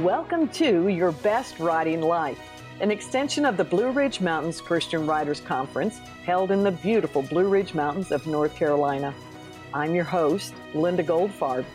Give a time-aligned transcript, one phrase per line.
[0.00, 2.40] Welcome to Your Best Writing Life,
[2.80, 7.46] an extension of the Blue Ridge Mountains Christian Writers Conference held in the beautiful Blue
[7.46, 9.12] Ridge Mountains of North Carolina.
[9.74, 11.66] I'm your host, Linda Goldfarb.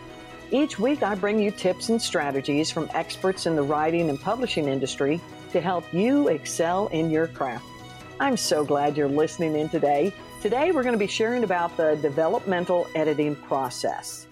[0.50, 4.68] Each week, I bring you tips and strategies from experts in the writing and publishing
[4.68, 5.22] industry
[5.52, 7.68] to help you excel in your craft.
[8.20, 10.12] I'm so glad you're listening in today.
[10.42, 14.26] Today, we're going to be sharing about the developmental editing process.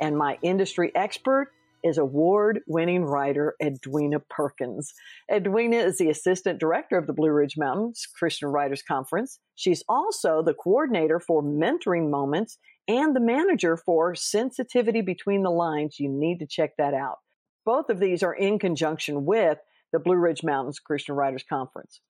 [0.00, 1.52] And my industry expert
[1.82, 4.92] is award winning writer Edwina Perkins.
[5.30, 9.38] Edwina is the assistant director of the Blue Ridge Mountains Christian Writers Conference.
[9.54, 12.58] She's also the coordinator for mentoring moments
[12.88, 15.98] and the manager for sensitivity between the lines.
[15.98, 17.18] You need to check that out.
[17.64, 19.58] Both of these are in conjunction with
[19.92, 22.00] the Blue Ridge Mountains Christian Writers Conference.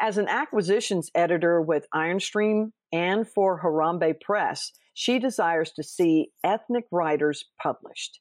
[0.00, 6.84] As an acquisitions editor with Ironstream and for Harambee Press, she desires to see ethnic
[6.90, 8.20] writers published.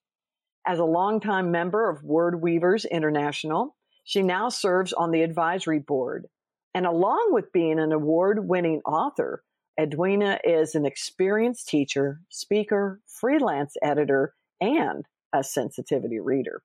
[0.67, 6.27] As a longtime member of Word Weavers International, she now serves on the advisory board.
[6.73, 9.43] And along with being an award winning author,
[9.79, 16.61] Edwina is an experienced teacher, speaker, freelance editor, and a sensitivity reader.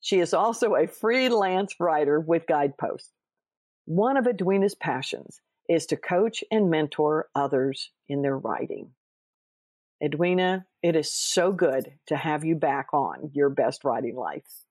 [0.00, 3.12] She is also a freelance writer with Guidepost.
[3.84, 8.90] One of Edwina's passions is to coach and mentor others in their writing.
[10.02, 14.64] Edwina, it is so good to have you back on Your Best Writing Life.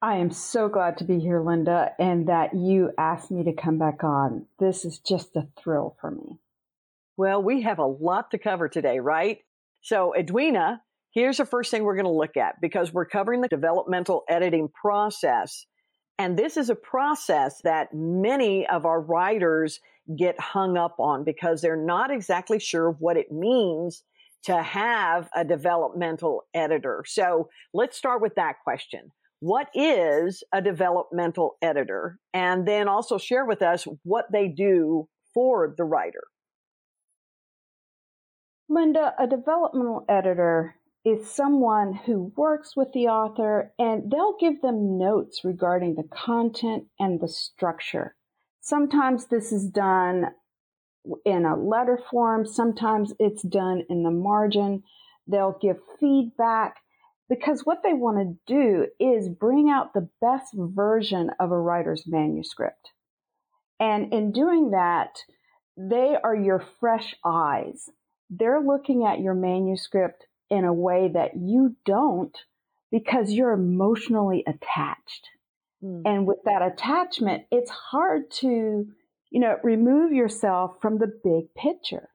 [0.00, 3.78] I am so glad to be here, Linda, and that you asked me to come
[3.78, 4.46] back on.
[4.58, 6.38] This is just a thrill for me.
[7.16, 9.38] Well, we have a lot to cover today, right?
[9.82, 13.48] So, Edwina, here's the first thing we're going to look at because we're covering the
[13.48, 15.64] developmental editing process.
[16.18, 19.80] And this is a process that many of our writers
[20.16, 24.02] get hung up on because they're not exactly sure what it means
[24.44, 27.04] to have a developmental editor.
[27.06, 29.10] So let's start with that question.
[29.40, 32.18] What is a developmental editor?
[32.32, 36.22] And then also share with us what they do for the writer.
[38.68, 44.96] Linda, a developmental editor is someone who works with the author and they'll give them
[44.96, 48.16] notes regarding the content and the structure.
[48.60, 50.28] Sometimes this is done
[51.24, 52.46] in a letter form.
[52.46, 54.82] Sometimes it's done in the margin.
[55.26, 56.76] They'll give feedback
[57.28, 62.04] because what they want to do is bring out the best version of a writer's
[62.06, 62.90] manuscript.
[63.80, 65.18] And in doing that,
[65.76, 67.90] they are your fresh eyes.
[68.30, 72.36] They're looking at your manuscript in a way that you don't
[72.90, 75.28] because you're emotionally attached.
[75.82, 76.02] Mm.
[76.04, 78.86] And with that attachment, it's hard to
[79.34, 82.08] you know, remove yourself from the big picture.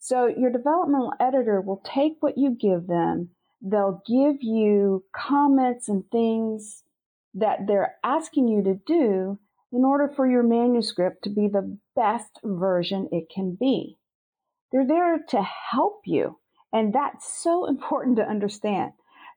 [0.00, 3.30] So your developmental editor will take what you give them.
[3.62, 6.82] They'll give you comments and things
[7.34, 9.38] that they're asking you to do
[9.70, 13.96] in order for your manuscript to be the best version it can be.
[14.72, 16.40] They're there to help you.
[16.72, 18.94] And that's so important to understand.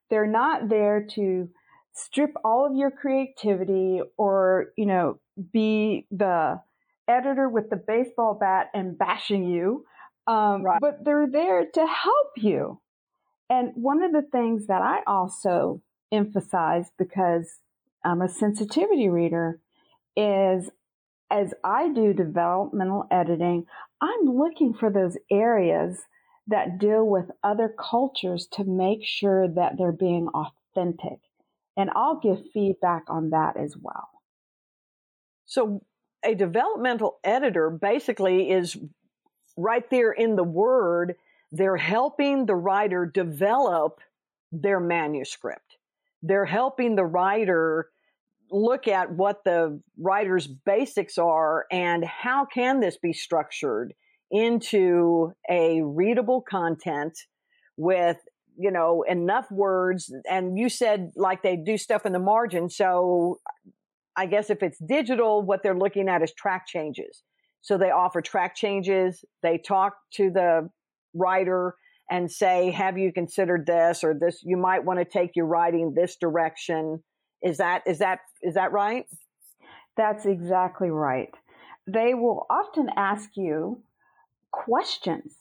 [0.09, 1.49] They're not there to
[1.93, 5.19] strip all of your creativity or, you know,
[5.53, 6.59] be the
[7.11, 9.85] editor with the baseball bat and bashing you,
[10.27, 10.79] um, right.
[10.79, 12.79] but they're there to help you.
[13.49, 17.59] And one of the things that I also emphasize because
[18.03, 19.59] I'm a sensitivity reader
[20.15, 20.69] is
[21.29, 23.65] as I do developmental editing,
[24.01, 25.99] I'm looking for those areas
[26.47, 31.19] that deal with other cultures to make sure that they're being authentic.
[31.77, 34.09] And I'll give feedback on that as well.
[35.45, 35.81] So,
[36.23, 38.77] a developmental editor basically is
[39.57, 41.15] right there in the word.
[41.51, 43.99] They're helping the writer develop
[44.51, 45.77] their manuscript.
[46.21, 47.89] They're helping the writer
[48.51, 53.93] look at what the writer's basics are and how can this be structured
[54.29, 57.17] into a readable content
[57.77, 58.17] with
[58.57, 63.39] you know enough words and you said like they do stuff in the margin so
[64.15, 67.23] I guess if it's digital, what they're looking at is track changes.
[67.61, 69.23] So they offer track changes.
[69.43, 70.69] They talk to the
[71.13, 71.75] writer
[72.09, 74.41] and say, have you considered this or this?
[74.43, 77.03] You might want to take your writing this direction.
[77.41, 79.05] Is that, is that, is that right?
[79.95, 81.29] That's exactly right.
[81.87, 83.81] They will often ask you
[84.51, 85.35] questions.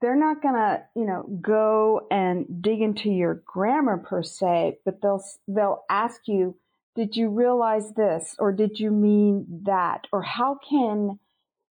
[0.00, 5.02] They're not going to, you know, go and dig into your grammar per se, but
[5.02, 6.56] they'll, they'll ask you,
[6.94, 11.18] did you realize this or did you mean that or how can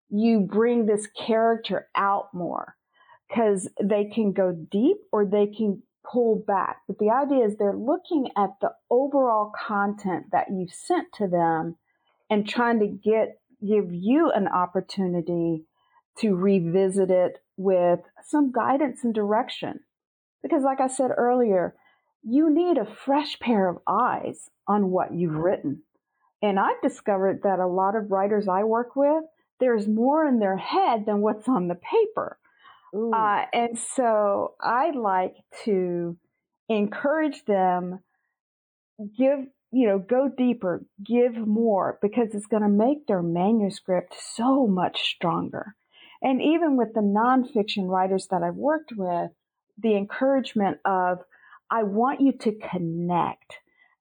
[0.09, 2.75] you bring this character out more
[3.27, 6.77] because they can go deep or they can pull back.
[6.87, 11.75] But the idea is they're looking at the overall content that you've sent to them
[12.29, 15.65] and trying to get give you an opportunity
[16.19, 19.79] to revisit it with some guidance and direction.
[20.43, 21.75] Because like I said earlier,
[22.29, 25.81] you need a fresh pair of eyes on what you've written.
[26.41, 29.23] And I've discovered that a lot of writers I work with,
[29.59, 32.37] there's more in their head than what's on the paper.
[32.93, 35.35] Uh, and so I like
[35.65, 36.17] to
[36.69, 37.99] encourage them,
[39.17, 39.39] give,
[39.71, 45.01] you know, go deeper, give more, because it's going to make their manuscript so much
[45.15, 45.75] stronger.
[46.21, 49.31] And even with the nonfiction writers that I've worked with,
[49.81, 51.19] the encouragement of,
[51.69, 53.55] I want you to connect.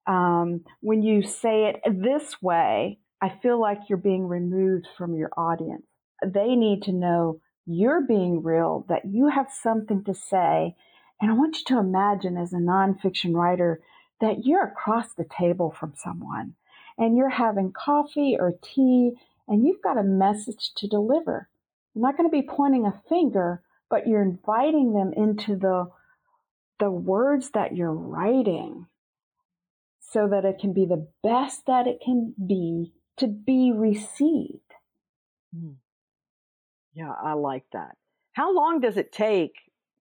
[0.07, 5.31] Um, when you say it this way, I feel like you're being removed from your
[5.37, 5.87] audience.
[6.25, 10.77] They need to know you're being real, that you have something to say.
[11.21, 13.81] And I want you to imagine as a nonfiction writer
[14.21, 16.55] that you're across the table from someone
[16.99, 19.13] and you're having coffee or tea
[19.49, 21.49] and you've got a message to deliver.
[21.95, 25.89] You're not going to be pointing a finger, but you're inviting them into the,
[26.79, 28.87] the words that you're writing
[30.01, 34.61] so that it can be the best that it can be to be received.
[35.57, 35.77] Mm.
[36.95, 37.97] Yeah, I like that.
[38.33, 39.55] How long does it take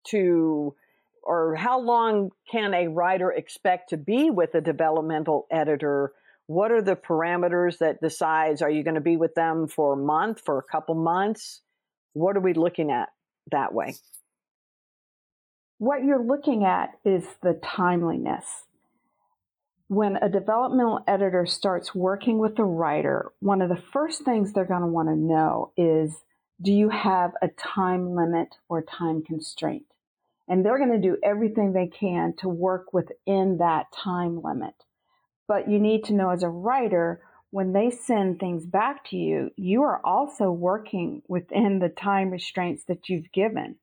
[0.07, 0.75] to,
[1.23, 6.13] or how long can a writer expect to be with a developmental editor?
[6.47, 9.97] What are the parameters that decides, are you going to be with them for a
[9.97, 11.61] month, for a couple months?
[12.13, 13.09] What are we looking at
[13.51, 13.95] that way?
[15.79, 18.63] What you're looking at is the timeliness
[19.87, 24.65] when a developmental editor starts working with a writer, one of the first things they're
[24.65, 26.23] going to want to know is
[26.61, 29.85] do you have a time limit or time constraint?
[30.49, 34.73] And they're going to do everything they can to work within that time limit.
[35.47, 37.21] But you need to know as a writer,
[37.51, 42.83] when they send things back to you, you are also working within the time restraints
[42.85, 43.75] that you've given.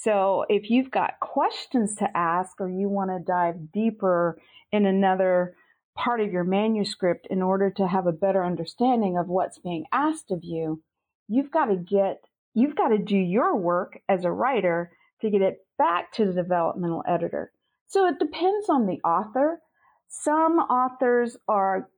[0.00, 4.38] So if you've got questions to ask or you want to dive deeper
[4.70, 5.56] in another
[5.96, 10.30] part of your manuscript in order to have a better understanding of what's being asked
[10.30, 10.80] of you,
[11.26, 12.20] you've got to get,
[12.54, 16.32] you've got to do your work as a writer to get it back to the
[16.32, 17.50] developmental editor.
[17.88, 19.60] So it depends on the author.
[20.06, 21.88] Some authors are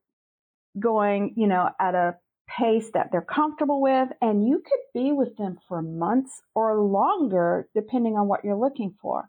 [0.78, 2.16] going, you know, at a
[2.58, 7.68] pace that they're comfortable with, and you could be with them for months or longer,
[7.74, 9.28] depending on what you're looking for.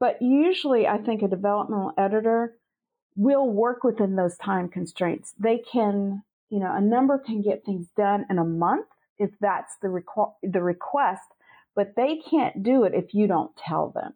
[0.00, 2.56] But usually, I think a developmental editor
[3.16, 5.34] will work within those time constraints.
[5.38, 8.86] They can, you know, a number can get things done in a month
[9.18, 11.22] if that's the, requ- the request,
[11.76, 14.14] but they can't do it if you don't tell them.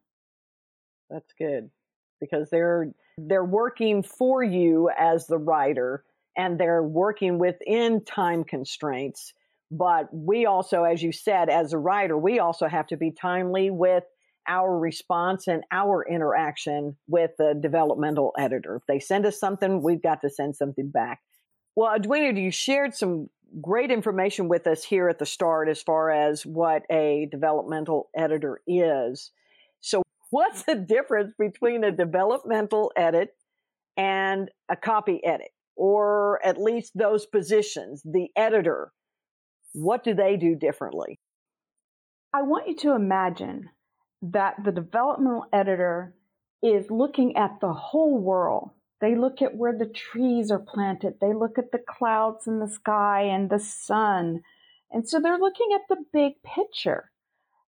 [1.08, 1.70] That's good
[2.20, 6.04] because they're they're working for you as the writer
[6.36, 9.32] and they're working within time constraints.
[9.70, 13.70] But we also, as you said, as a writer, we also have to be timely
[13.70, 14.04] with
[14.48, 18.76] our response and our interaction with the developmental editor.
[18.76, 21.20] If they send us something, we've got to send something back.
[21.74, 23.28] Well, Edwina, you shared some
[23.60, 28.60] great information with us here at the start as far as what a developmental editor
[28.66, 29.32] is.
[29.80, 33.34] So, what's the difference between a developmental edit
[33.96, 35.50] and a copy edit?
[35.76, 38.92] Or at least those positions, the editor,
[39.72, 41.20] what do they do differently?
[42.32, 43.70] I want you to imagine
[44.22, 46.14] that the developmental editor
[46.62, 48.70] is looking at the whole world.
[49.00, 51.14] They look at where the trees are planted.
[51.20, 54.40] They look at the clouds in the sky and the sun.
[54.90, 57.10] And so they're looking at the big picture.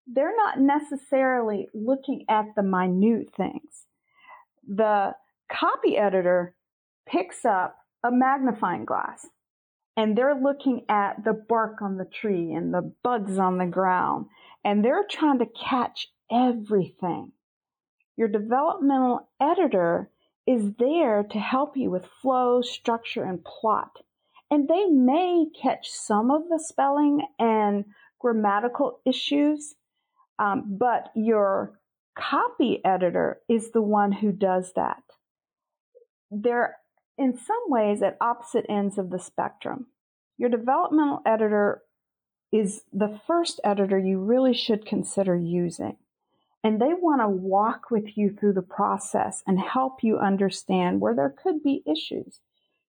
[0.07, 3.85] They're not necessarily looking at the minute things.
[4.67, 5.13] The
[5.51, 6.55] copy editor
[7.07, 9.27] picks up a magnifying glass
[9.97, 14.27] and they're looking at the bark on the tree and the bugs on the ground
[14.63, 17.31] and they're trying to catch everything.
[18.15, 20.09] Your developmental editor
[20.45, 23.91] is there to help you with flow, structure, and plot.
[24.51, 27.85] And they may catch some of the spelling and
[28.19, 29.75] grammatical issues,
[30.39, 31.79] um, but your
[32.17, 35.03] copy editor is the one who does that.
[36.31, 36.77] There
[37.19, 39.87] in some ways at opposite ends of the spectrum.
[40.37, 41.83] Your developmental editor
[42.51, 45.97] is the first editor you really should consider using.
[46.63, 51.13] And they want to walk with you through the process and help you understand where
[51.15, 52.39] there could be issues.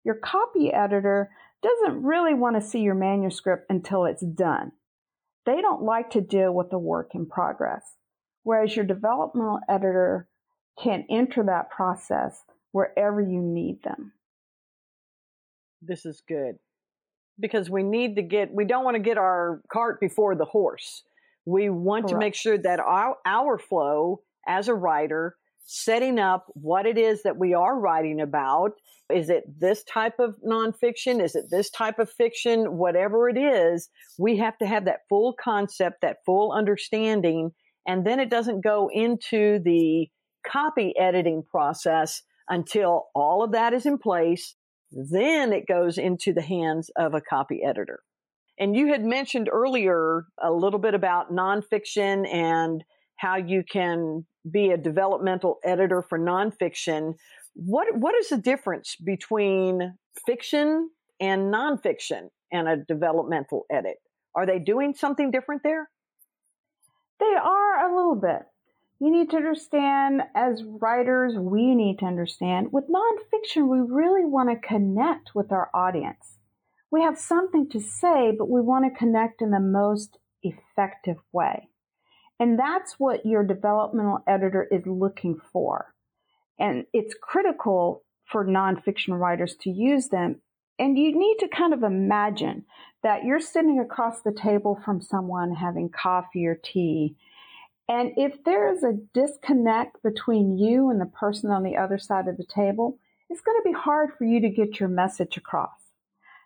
[0.04, 1.32] Your copy editor
[1.64, 4.72] doesn't really want to see your manuscript until it's done.
[5.46, 7.84] They don't like to deal with the work in progress.
[8.44, 10.28] Whereas your developmental editor
[10.82, 14.12] can enter that process wherever you need them.
[15.82, 16.56] This is good
[17.40, 21.04] because we need to get, we don't want to get our cart before the horse.
[21.46, 22.14] We want Correct.
[22.14, 27.24] to make sure that our, our flow as a writer, setting up what it is
[27.24, 28.72] that we are writing about.
[29.14, 31.24] Is it this type of nonfiction?
[31.24, 32.78] Is it this type of fiction?
[32.78, 37.52] Whatever it is, we have to have that full concept, that full understanding.
[37.88, 40.08] And then it doesn't go into the
[40.48, 44.56] copy editing process until all of that is in place.
[44.96, 48.00] Then it goes into the hands of a copy editor.
[48.58, 52.82] And you had mentioned earlier a little bit about nonfiction and
[53.18, 57.16] how you can be a developmental editor for nonfiction.
[57.54, 63.98] What what is the difference between fiction and nonfiction and a developmental edit?
[64.34, 65.90] Are they doing something different there?
[67.20, 68.44] They are a little bit.
[69.00, 72.72] You need to understand, as writers, we need to understand.
[72.72, 76.38] With nonfiction, we really want to connect with our audience.
[76.92, 81.68] We have something to say, but we want to connect in the most effective way.
[82.40, 85.94] And that's what your developmental editor is looking for.
[86.58, 90.42] And it's critical for nonfiction writers to use them.
[90.80, 92.66] And you need to kind of imagine
[93.04, 97.16] that you're sitting across the table from someone having coffee or tea.
[97.88, 102.28] And if there is a disconnect between you and the person on the other side
[102.28, 102.98] of the table,
[103.30, 105.92] it's going to be hard for you to get your message across.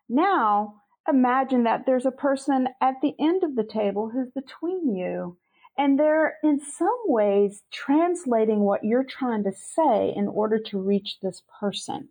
[0.10, 0.76] Now,
[1.08, 5.38] imagine that there's a person at the end of the table who's between you
[5.80, 11.20] and they're in some ways translating what you're trying to say in order to reach
[11.22, 12.10] this person.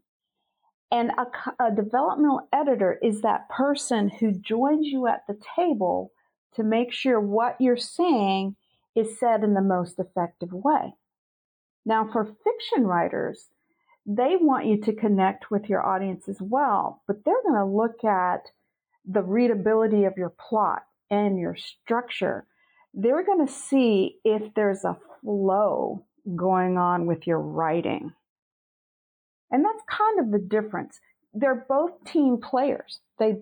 [0.90, 1.26] And a,
[1.62, 6.12] a, developmental editor is that person who joins you at the table
[6.54, 8.56] to make sure what you're saying
[8.98, 10.94] is said in the most effective way.
[11.84, 13.48] Now, for fiction writers,
[14.06, 18.04] they want you to connect with your audience as well, but they're going to look
[18.04, 18.50] at
[19.04, 22.46] the readability of your plot and your structure
[22.94, 28.12] they're going to see if there's a flow going on with your writing.
[29.50, 30.98] And that's kind of the difference.
[31.32, 33.00] They're both team players.
[33.18, 33.38] They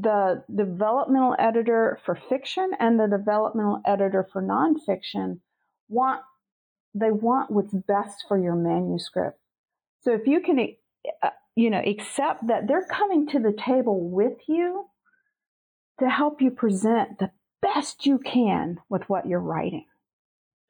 [0.00, 5.40] the developmental editor for fiction and the developmental editor for nonfiction
[5.88, 6.22] want
[6.94, 9.38] they want what's best for your manuscript.
[10.00, 10.76] So if you can
[11.22, 14.86] uh, you know accept that they're coming to the table with you
[15.98, 19.86] to help you present the best you can with what you're writing.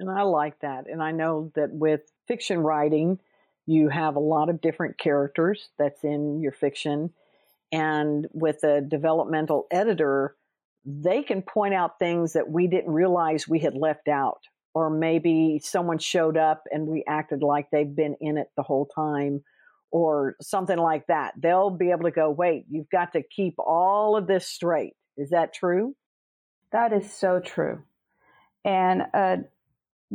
[0.00, 0.86] And I like that.
[0.90, 3.18] And I know that with fiction writing,
[3.66, 7.10] you have a lot of different characters that's in your fiction.
[7.70, 10.36] And with a developmental editor,
[10.84, 14.40] they can point out things that we didn't realize we had left out.
[14.74, 18.86] Or maybe someone showed up and we acted like they've been in it the whole
[18.94, 19.42] time,
[19.90, 21.32] or something like that.
[21.36, 24.92] They'll be able to go, wait, you've got to keep all of this straight.
[25.16, 25.96] Is that true?
[26.70, 27.82] That is so true.
[28.64, 29.38] And a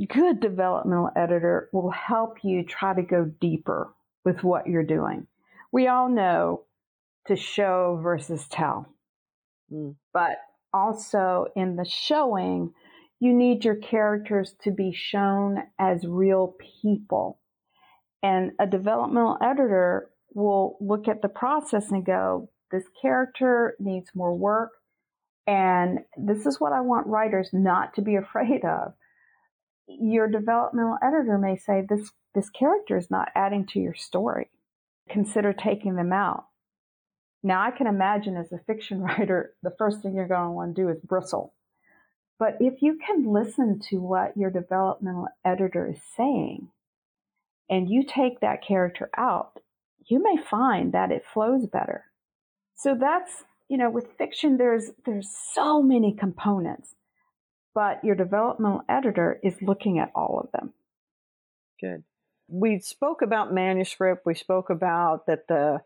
[0.08, 3.94] good developmental editor will help you try to go deeper
[4.24, 5.28] with what you're doing.
[5.72, 6.66] We all know
[7.28, 8.88] to show versus tell.
[9.72, 9.96] Mm.
[10.14, 10.38] But
[10.74, 12.74] also in the showing,
[13.20, 17.40] you need your characters to be shown as real people.
[18.22, 24.36] And a developmental editor will look at the process and go, this character needs more
[24.36, 24.72] work.
[25.46, 28.94] And this is what I want writers not to be afraid of.
[29.88, 34.50] Your developmental editor may say this this character is not adding to your story.
[35.10, 36.46] Consider taking them out.
[37.44, 40.76] Now I can imagine as a fiction writer, the first thing you're going to want
[40.76, 41.54] to do is bristle.
[42.40, 46.70] But if you can listen to what your developmental editor is saying
[47.70, 49.60] and you take that character out,
[50.06, 52.06] you may find that it flows better.
[52.76, 56.96] So that's you know, with fiction, there's there's so many components,
[57.74, 60.74] but your developmental editor is looking at all of them.
[61.80, 62.04] Good.
[62.48, 64.26] We spoke about manuscript.
[64.26, 65.82] We spoke about that the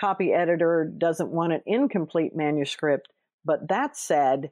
[0.00, 3.08] copy editor doesn't want an incomplete manuscript.
[3.44, 4.50] But that said,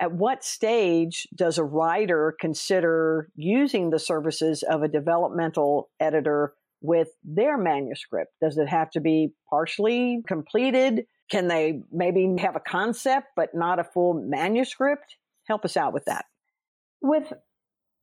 [0.00, 7.08] at what stage does a writer consider using the services of a developmental editor with
[7.24, 8.32] their manuscript?
[8.40, 11.06] Does it have to be partially completed?
[11.30, 15.16] Can they maybe have a concept but not a full manuscript?
[15.46, 16.26] Help us out with that.
[17.02, 17.32] With,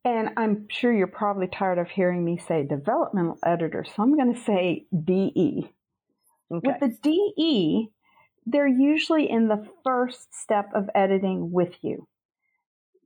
[0.03, 4.33] and I'm sure you're probably tired of hearing me say developmental editor, so I'm going
[4.33, 5.69] to say DE.
[6.53, 6.67] Okay.
[6.67, 7.89] With the DE,
[8.45, 12.07] they're usually in the first step of editing with you.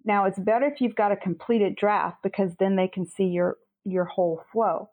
[0.05, 3.57] Now, it's better if you've got a completed draft because then they can see your
[3.85, 4.89] your whole flow.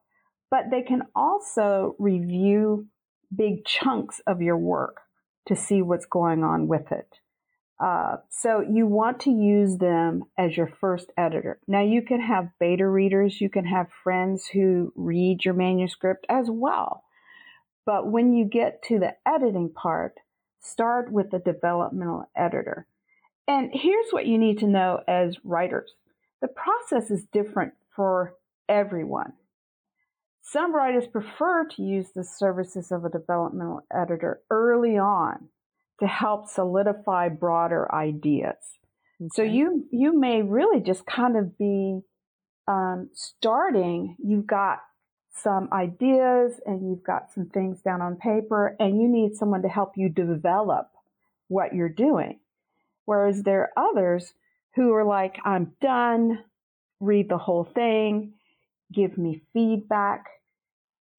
[0.50, 2.86] But they can also review
[3.34, 4.98] big chunks of your work
[5.46, 7.18] to see what's going on with it.
[7.78, 11.60] Uh, so you want to use them as your first editor.
[11.68, 16.46] Now you can have beta readers, you can have friends who read your manuscript as
[16.48, 17.04] well.
[17.86, 20.18] But when you get to the editing part,
[20.60, 22.86] start with the developmental editor.
[23.48, 25.94] And here's what you need to know as writers.
[26.42, 28.34] The process is different for
[28.68, 29.34] everyone.
[30.42, 35.48] Some writers prefer to use the services of a developmental editor early on
[36.00, 38.56] to help solidify broader ideas.
[39.20, 39.28] Okay.
[39.32, 42.00] So you you may really just kind of be
[42.68, 44.16] um, starting.
[44.22, 44.80] You've got
[45.42, 49.68] some ideas and you've got some things down on paper, and you need someone to
[49.68, 50.90] help you develop
[51.48, 52.40] what you're doing.
[53.04, 54.32] Whereas there are others
[54.74, 56.42] who are like, I'm done,
[57.00, 58.34] read the whole thing,
[58.92, 60.26] give me feedback.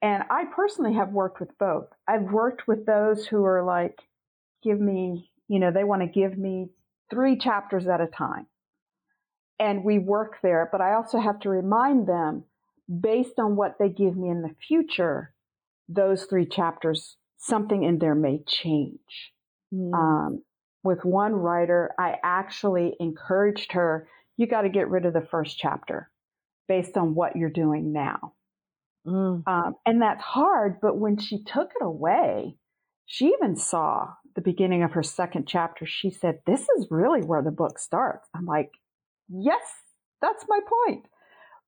[0.02, 1.88] And I personally have worked with both.
[2.08, 4.00] I've worked with those who are like,
[4.64, 6.70] give me, you know, they want to give me
[7.10, 8.48] three chapters at a time.
[9.60, 12.44] And we work there, but I also have to remind them
[12.88, 15.34] based on what they give me in the future,
[15.90, 19.34] those three chapters, something in there may change.
[19.74, 19.94] Mm.
[19.94, 20.44] Um,
[20.84, 25.58] with one writer, I actually encouraged her, you got to get rid of the first
[25.58, 26.10] chapter
[26.68, 28.34] based on what you're doing now.
[29.06, 29.44] Mm.
[29.48, 32.58] Um, and that's hard, but when she took it away,
[33.06, 35.86] she even saw the beginning of her second chapter.
[35.86, 38.28] She said, This is really where the book starts.
[38.36, 38.72] I'm like,
[39.30, 39.64] Yes,
[40.22, 41.06] that's my point.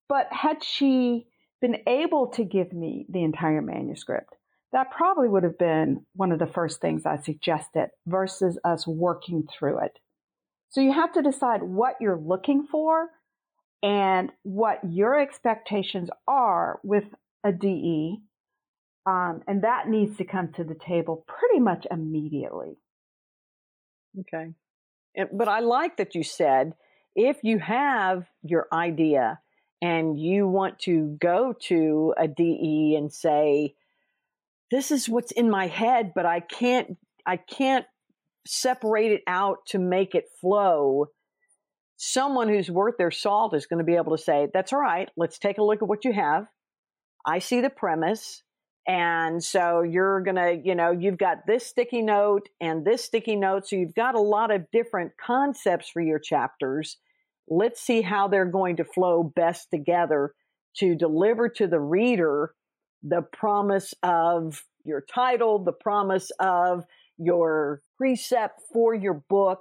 [0.09, 1.27] But had she
[1.61, 4.35] been able to give me the entire manuscript,
[4.73, 9.47] that probably would have been one of the first things I suggested versus us working
[9.47, 9.99] through it.
[10.71, 13.09] So you have to decide what you're looking for
[13.81, 17.05] and what your expectations are with
[17.43, 18.21] a DE
[19.09, 22.77] um, and that needs to come to the table pretty much immediately.
[24.19, 24.53] Okay.
[25.33, 26.73] But I like that you said
[27.15, 29.39] if you have your idea
[29.81, 33.75] and you want to go to a DE and say,
[34.71, 37.85] this is what's in my head, but I can't, I can't
[38.45, 41.07] separate it out to make it flow.
[41.97, 45.09] Someone who's worth their salt is going to be able to say, that's all right.
[45.17, 46.47] Let's take a look at what you have.
[47.25, 48.43] I see the premise.
[48.87, 53.35] And so you're going to, you know, you've got this sticky note and this sticky
[53.35, 53.67] note.
[53.67, 56.97] So you've got a lot of different concepts for your chapters.
[57.49, 60.33] Let's see how they're going to flow best together
[60.77, 62.53] to deliver to the reader
[63.03, 66.83] the promise of your title, the promise of
[67.17, 69.59] your precept for your book.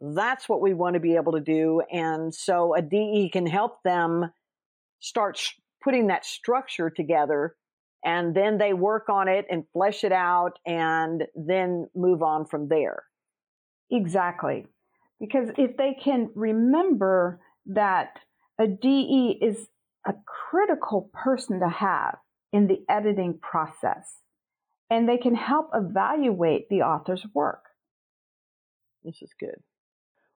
[0.00, 1.82] That's what we want to be able to do.
[1.92, 4.32] And so a DE can help them
[5.00, 7.54] start sh- putting that structure together
[8.04, 12.68] and then they work on it and flesh it out and then move on from
[12.68, 13.04] there.
[13.90, 14.66] Exactly.
[15.22, 18.18] Because if they can remember that
[18.58, 19.68] a DE is
[20.04, 22.16] a critical person to have
[22.52, 24.18] in the editing process,
[24.90, 27.62] and they can help evaluate the author's work.
[29.04, 29.62] This is good.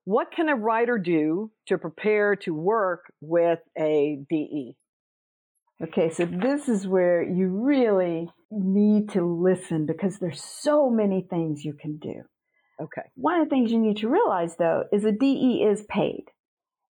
[0.04, 4.76] What can a writer do to prepare to work with a DE?
[5.82, 11.64] Okay, so this is where you really need to listen because there's so many things
[11.64, 12.22] you can do.
[12.80, 13.02] Okay.
[13.14, 16.24] One of the things you need to realize though is a DE is paid.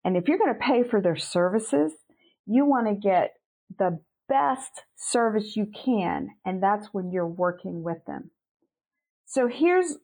[0.03, 1.91] And if you're going to pay for their services,
[2.45, 3.33] you want to get
[3.77, 8.31] the best service you can, and that's when you're working with them.
[9.25, 9.97] So here's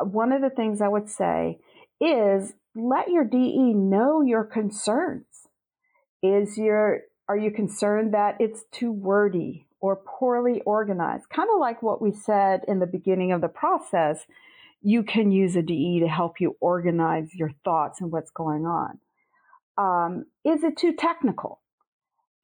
[0.00, 1.58] uh, one of the things I would say
[2.00, 5.24] is let your DE know your concerns.
[6.22, 11.28] Is your are you concerned that it's too wordy or poorly organized?
[11.28, 14.26] Kind of like what we said in the beginning of the process.
[14.86, 19.00] You can use a DE to help you organize your thoughts and what's going on.
[19.76, 21.60] Um, is it too technical?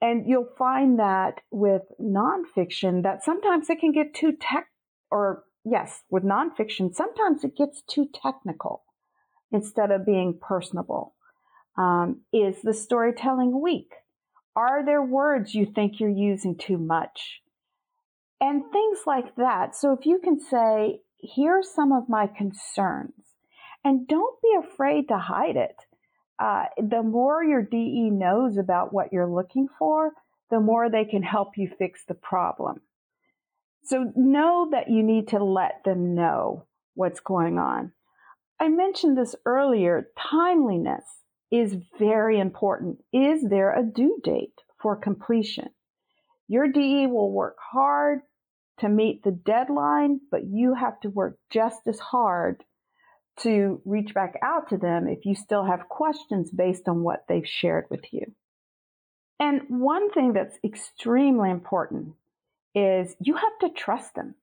[0.01, 4.67] And you'll find that with nonfiction, that sometimes it can get too tech,
[5.09, 8.83] or yes, with nonfiction, sometimes it gets too technical
[9.53, 11.15] instead of being personable.
[11.79, 13.93] Um, is the storytelling weak?
[14.57, 17.41] Are there words you think you're using too much?
[18.41, 19.77] And things like that.
[19.77, 23.15] So if you can say, here's some of my concerns,
[23.85, 25.77] and don't be afraid to hide it.
[26.39, 30.13] Uh, the more your DE knows about what you're looking for,
[30.51, 32.81] the more they can help you fix the problem.
[33.85, 37.93] So know that you need to let them know what's going on.
[38.61, 41.05] I mentioned this earlier timeliness
[41.51, 42.99] is very important.
[43.13, 45.71] Is there a due date for completion.
[46.49, 48.21] Your DE will work hard
[48.79, 52.65] to meet the deadline, but you have to work just as hard
[53.41, 57.49] to reach back out to them if you still have questions based on what they've
[57.49, 58.35] shared with you.
[59.41, 62.15] And one thing that's extremely important
[62.75, 64.35] is you have to trust them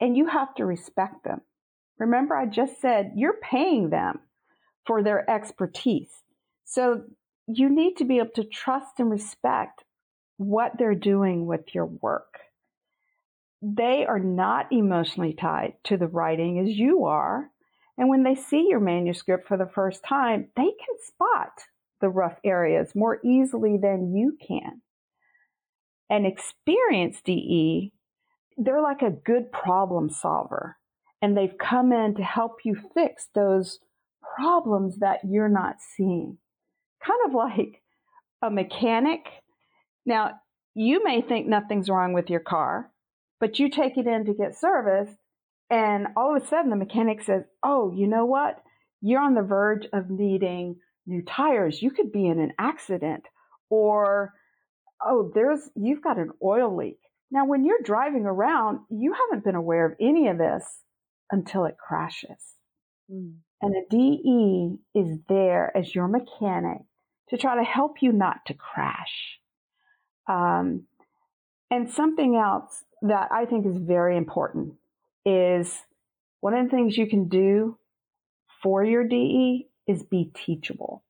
[0.00, 1.40] and you have to respect them.
[1.98, 4.20] Remember, I just said you're paying them
[4.86, 6.10] for their expertise.
[6.64, 7.02] So
[7.46, 9.84] you need to be able to trust and respect
[10.36, 12.38] what they're doing with your work.
[13.60, 17.50] They are not emotionally tied to the writing as you are.
[17.96, 21.62] And when they see your manuscript for the first time, they can spot
[22.00, 24.82] the rough areas more easily than you can.
[26.08, 27.92] An experienced DE,
[28.56, 30.76] they're like a good problem solver,
[31.20, 33.80] and they've come in to help you fix those
[34.36, 36.38] problems that you're not seeing.
[37.04, 37.82] Kind of like
[38.42, 39.26] a mechanic.
[40.06, 40.40] Now,
[40.74, 42.90] you may think nothing's wrong with your car,
[43.40, 45.18] but you take it in to get serviced,
[45.70, 48.62] and all of a sudden the mechanic says, Oh, you know what?
[49.00, 51.82] You're on the verge of needing new tires.
[51.82, 53.24] You could be in an accident.
[53.70, 54.34] Or,
[55.04, 56.98] oh, there's, you've got an oil leak.
[57.30, 60.64] Now, when you're driving around, you haven't been aware of any of this
[61.30, 62.54] until it crashes.
[63.12, 63.34] Mm.
[63.60, 66.82] And a DE is there as your mechanic
[67.30, 69.38] to try to help you not to crash.
[70.28, 70.84] Um,
[71.70, 74.74] and something else that I think is very important
[75.24, 75.72] is
[76.40, 77.78] one of the things you can do
[78.62, 81.02] for your DE is be teachable.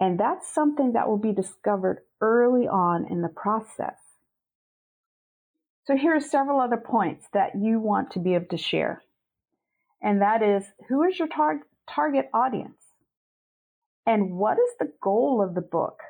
[0.00, 3.96] And that's something that will be discovered early on in the process.
[5.84, 9.02] So here are several other points that you want to be able to share.
[10.02, 12.82] And that is, who is your tar- target audience?
[14.06, 16.00] And what is the goal of the book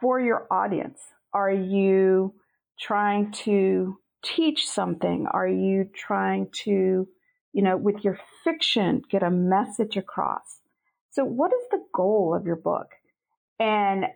[0.00, 1.00] for your audience?
[1.32, 2.34] Are you
[2.80, 5.26] trying to teach something?
[5.32, 7.06] Are you trying to,
[7.52, 10.60] you know, with your fiction, get a message across?
[11.10, 12.88] So, what is the goal of your book?
[13.58, 14.06] And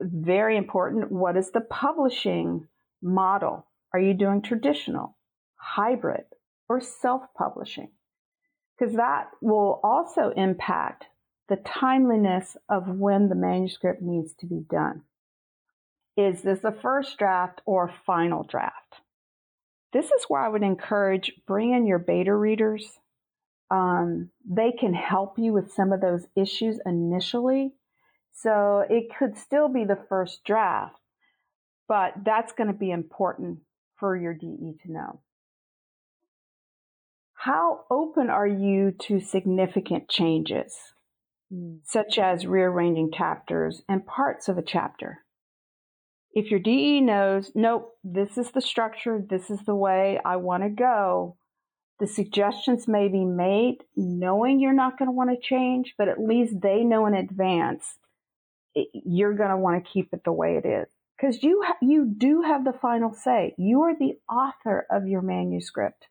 [0.00, 2.66] very important, what is the publishing
[3.02, 3.66] model?
[3.92, 5.16] Are you doing traditional,
[5.56, 6.24] hybrid,
[6.68, 7.90] or self publishing?
[8.78, 11.04] Because that will also impact
[11.48, 15.02] the timeliness of when the manuscript needs to be done.
[16.16, 19.00] Is this a first draft or final draft?
[19.92, 22.98] This is where I would encourage bring in your beta readers.
[23.70, 27.72] Um, they can help you with some of those issues initially.
[28.32, 30.96] So it could still be the first draft,
[31.88, 33.58] but that's going to be important
[33.96, 35.20] for your DE to know.
[37.34, 40.76] How open are you to significant changes,
[41.52, 41.78] mm.
[41.84, 45.24] such as rearranging chapters and parts of a chapter?
[46.32, 50.62] If your DE knows, nope, this is the structure, this is the way I want
[50.62, 51.36] to go,
[51.98, 56.20] the suggestions may be made knowing you're not going to want to change, but at
[56.20, 57.98] least they know in advance
[58.76, 61.76] eh, you're going to want to keep it the way it is because you ha-
[61.82, 63.54] you do have the final say.
[63.58, 66.06] You are the author of your manuscript.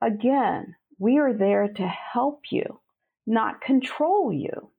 [0.00, 2.80] Again, we are there to help you,
[3.26, 4.70] not control you.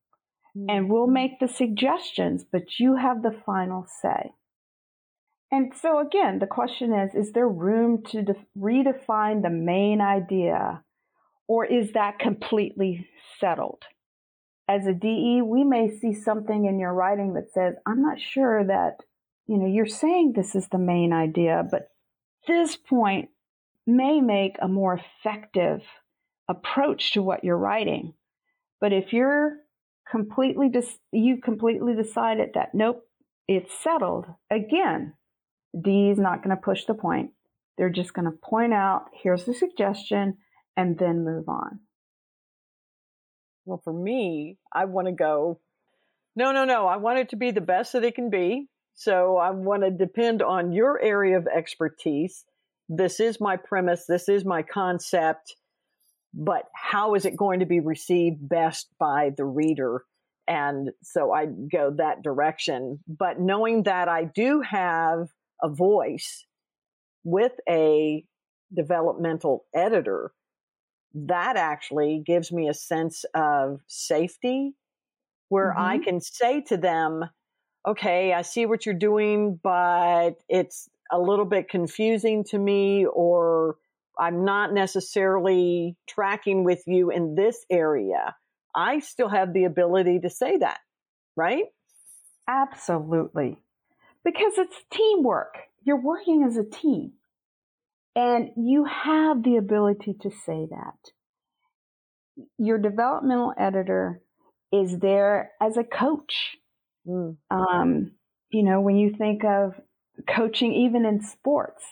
[0.55, 0.69] Mm-hmm.
[0.69, 4.31] And we'll make the suggestions, but you have the final say.
[5.51, 10.83] And so again, the question is, is there room to de- redefine the main idea
[11.47, 13.07] or is that completely
[13.39, 13.83] settled?
[14.69, 18.63] as a DE, we may see something in your writing that says, I'm not sure
[18.63, 18.97] that,
[19.47, 21.89] you know, you're saying this is the main idea, but
[22.47, 23.29] this point
[23.87, 25.81] may make a more effective
[26.47, 28.13] approach to what you're writing.
[28.79, 29.57] But if you're
[30.09, 33.01] completely, dis- you completely decided that, nope,
[33.47, 35.13] it's settled, again,
[35.79, 37.31] D is not going to push the point.
[37.77, 40.37] They're just going to point out, here's the suggestion,
[40.75, 41.79] and then move on.
[43.65, 45.59] Well, for me, I want to go,
[46.35, 46.87] no, no, no.
[46.87, 48.67] I want it to be the best that it can be.
[48.95, 52.43] So I want to depend on your area of expertise.
[52.87, 54.05] This is my premise.
[54.07, 55.55] This is my concept.
[56.33, 60.03] But how is it going to be received best by the reader?
[60.47, 62.99] And so I go that direction.
[63.07, 65.29] But knowing that I do have
[65.61, 66.45] a voice
[67.23, 68.23] with a
[68.75, 70.31] developmental editor,
[71.13, 74.75] that actually gives me a sense of safety
[75.49, 75.81] where mm-hmm.
[75.81, 77.25] I can say to them,
[77.87, 83.77] okay, I see what you're doing, but it's a little bit confusing to me, or
[84.19, 88.35] I'm not necessarily tracking with you in this area.
[88.75, 90.79] I still have the ability to say that,
[91.35, 91.65] right?
[92.47, 93.57] Absolutely.
[94.23, 95.57] Because it's teamwork.
[95.83, 97.13] You're working as a team.
[98.15, 100.97] And you have the ability to say that.
[102.57, 104.21] Your developmental editor
[104.71, 106.57] is there as a coach.
[107.07, 107.37] Mm.
[107.49, 108.11] Um,
[108.49, 109.79] you know, when you think of
[110.27, 111.83] coaching, even in sports,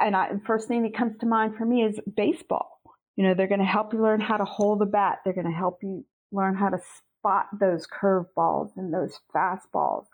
[0.00, 2.80] and I, first thing that comes to mind for me is baseball.
[3.16, 5.18] You know, they're going to help you learn how to hold the bat.
[5.24, 6.78] They're going to help you learn how to
[7.18, 10.06] spot those curveballs and those fastballs.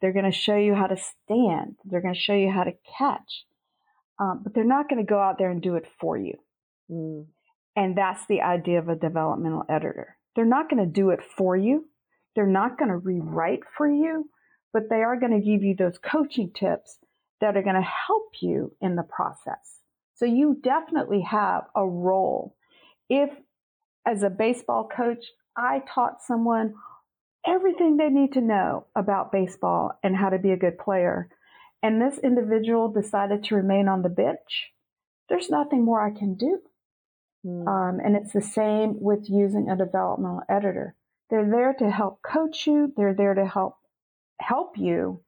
[0.00, 1.76] They're going to show you how to stand.
[1.84, 3.44] They're going to show you how to catch.
[4.18, 6.34] Um, but they're not going to go out there and do it for you.
[6.90, 7.26] Mm.
[7.74, 10.16] And that's the idea of a developmental editor.
[10.34, 11.88] They're not going to do it for you.
[12.34, 14.30] They're not going to rewrite for you,
[14.72, 16.98] but they are going to give you those coaching tips
[17.40, 19.80] that are going to help you in the process.
[20.14, 22.56] So you definitely have a role.
[23.08, 23.30] If
[24.06, 25.24] as a baseball coach,
[25.56, 26.74] I taught someone
[27.46, 31.28] everything they need to know about baseball and how to be a good player,
[31.82, 34.72] and this individual decided to remain on the bench,
[35.28, 36.60] there's nothing more I can do.
[37.44, 37.66] Mm.
[37.66, 40.96] Um, and it's the same with using a developmental editor.
[41.30, 42.92] They're there to help coach you.
[42.96, 43.76] They're there to help
[44.40, 45.22] help you.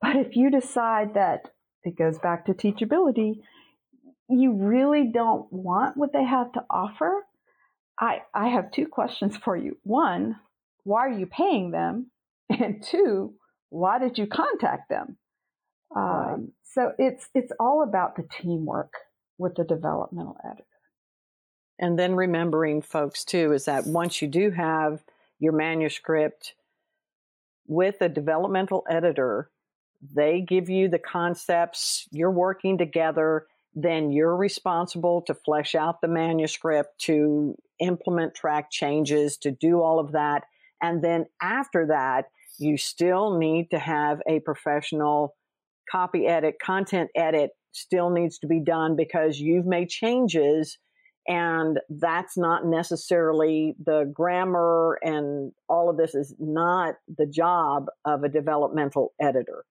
[0.00, 1.52] But if you decide that
[1.84, 3.40] it goes back to teachability,
[4.28, 7.24] you really don't want what they have to offer,
[7.98, 9.76] I, I have two questions for you.
[9.82, 10.36] One,
[10.84, 12.10] why are you paying them?
[12.48, 13.34] And two,
[13.68, 15.18] why did you contact them?
[15.94, 16.34] Right.
[16.34, 18.92] Um, so it's it's all about the teamwork
[19.38, 20.64] with the developmental editor.
[21.78, 25.02] And then remembering, folks, too, is that once you do have
[25.38, 26.54] your manuscript
[27.66, 29.50] with a developmental editor,
[30.14, 36.08] they give you the concepts, you're working together, then you're responsible to flesh out the
[36.08, 40.44] manuscript, to implement track changes, to do all of that.
[40.82, 42.26] And then after that,
[42.58, 45.34] you still need to have a professional
[45.90, 50.78] copy edit, content edit still needs to be done because you've made changes
[51.28, 58.24] and that's not necessarily the grammar and all of this is not the job of
[58.24, 59.64] a developmental editor.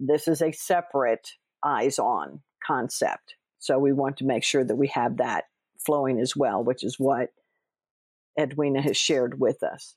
[0.00, 1.28] This is a separate
[1.64, 3.34] eyes on concept.
[3.58, 5.44] So we want to make sure that we have that
[5.84, 7.28] flowing as well, which is what
[8.38, 9.94] Edwina has shared with us.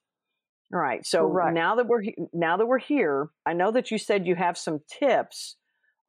[0.73, 1.05] All right.
[1.05, 1.53] So Correct.
[1.53, 4.81] now that we're now that we're here, I know that you said you have some
[4.99, 5.55] tips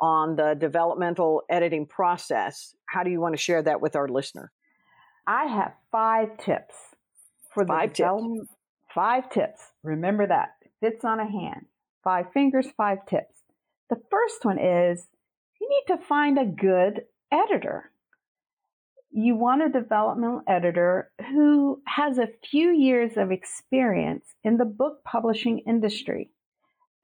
[0.01, 2.75] on the developmental editing process.
[2.87, 4.51] How do you want to share that with our listener?
[5.27, 6.75] I have five tips
[7.53, 8.41] for five the development.
[8.49, 8.59] Tips.
[8.95, 9.61] Five tips.
[9.83, 10.51] Remember that.
[10.81, 11.67] Fits on a hand.
[12.03, 13.34] Five fingers, five tips.
[13.91, 15.07] The first one is
[15.61, 17.91] you need to find a good editor.
[19.11, 25.05] You want a developmental editor who has a few years of experience in the book
[25.05, 26.31] publishing industry,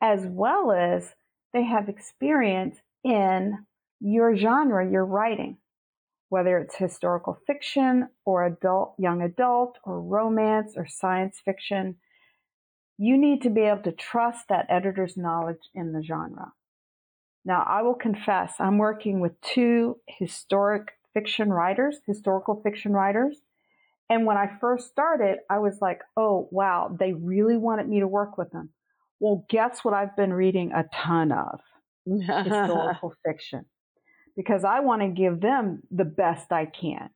[0.01, 1.15] as well as
[1.53, 3.67] they have experience in
[4.01, 5.59] your genre you're writing,
[6.31, 11.97] whether it's historical fiction or adult, young adult or romance or science fiction.
[12.99, 16.53] You need to be able to trust that editor's knowledge in the genre.
[17.51, 23.39] Now, I will confess, I'm working with two historic fiction writers, historical fiction writers.
[24.09, 28.07] And when I first started, I was like, oh, wow, they really wanted me to
[28.07, 28.69] work with them.
[29.19, 31.59] Well, guess what I've been reading a ton of?
[32.07, 33.65] historical fiction.
[34.37, 37.11] Because I want to give them the best I can.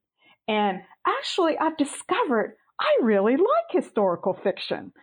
[0.49, 4.95] And actually, I've discovered I really like historical fiction.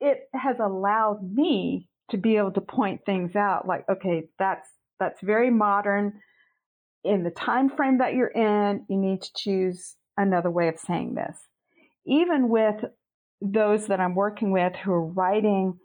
[0.00, 5.20] It has allowed me to be able to point things out like okay that's that's
[5.22, 6.20] very modern
[7.04, 11.14] in the time frame that you're in you need to choose another way of saying
[11.14, 11.36] this
[12.06, 12.84] even with
[13.40, 15.78] those that i'm working with who are writing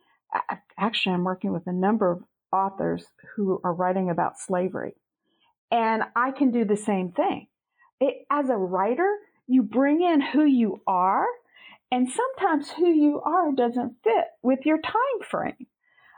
[0.78, 4.94] actually i'm working with a number of authors who are writing about slavery
[5.72, 7.48] and i can do the same thing
[8.00, 11.28] it, as a writer you bring in who you are
[11.92, 15.68] and sometimes who you are doesn't fit with your time frame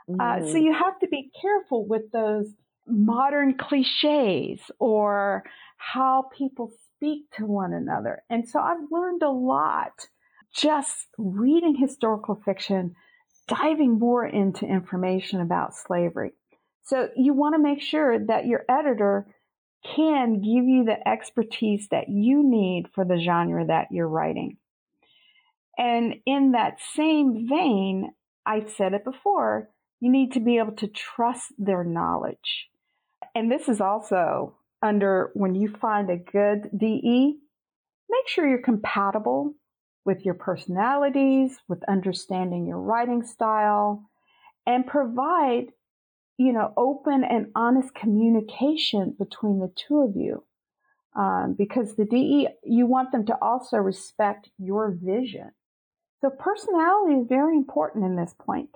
[0.08, 0.20] Mm.
[0.20, 0.62] Uh, so mm.
[0.62, 2.46] you have to be careful with those
[2.86, 5.44] modern cliches or
[5.76, 8.22] how people speak to one another.
[8.30, 9.92] And so I've learned a lot
[10.54, 12.94] just reading historical fiction,
[13.48, 16.32] diving more into information about slavery.
[16.84, 19.26] So you want to make sure that your editor
[19.94, 24.56] can give you the expertise that you need for the genre that you're writing.
[25.78, 28.10] And in that same vein,
[28.46, 29.68] I've said it before,
[30.00, 32.68] you need to be able to trust their knowledge.
[33.36, 37.36] And this is also under when you find a good DE,
[38.08, 39.52] make sure you're compatible
[40.06, 44.08] with your personalities, with understanding your writing style,
[44.66, 45.66] and provide,
[46.38, 50.42] you know, open and honest communication between the two of you.
[51.14, 55.50] Um, because the DE, you want them to also respect your vision.
[56.22, 58.70] So personality is very important in this point.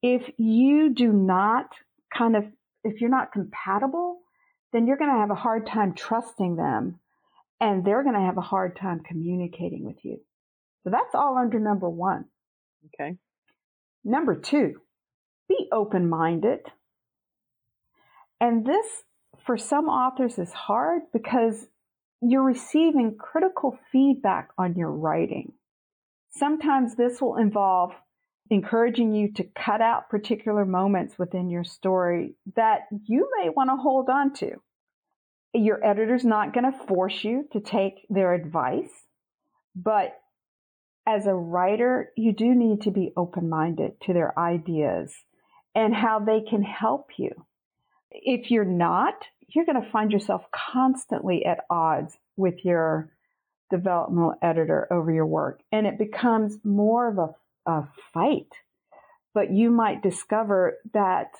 [0.00, 1.72] If you do not
[2.16, 2.46] kind of,
[2.84, 4.18] if you're not compatible,
[4.72, 7.00] then you're going to have a hard time trusting them
[7.60, 10.20] and they're going to have a hard time communicating with you.
[10.84, 12.26] So that's all under number one.
[12.86, 13.16] Okay.
[14.04, 14.80] Number two,
[15.48, 16.60] be open minded.
[18.40, 18.86] And this,
[19.44, 21.66] for some authors, is hard because
[22.20, 25.52] you're receiving critical feedback on your writing.
[26.30, 27.92] Sometimes this will involve
[28.50, 33.76] encouraging you to cut out particular moments within your story that you may want to
[33.76, 34.52] hold on to.
[35.54, 38.90] Your editor's not going to force you to take their advice,
[39.74, 40.18] but
[41.06, 45.14] as a writer, you do need to be open minded to their ideas
[45.74, 47.30] and how they can help you.
[48.10, 49.14] If you're not,
[49.48, 53.10] you're going to find yourself constantly at odds with your
[53.70, 57.34] developmental editor over your work, and it becomes more of a,
[57.68, 58.48] a fight.
[59.34, 61.30] But you might discover that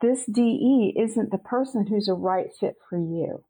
[0.00, 3.42] this DE isn't the person who's a right fit for you.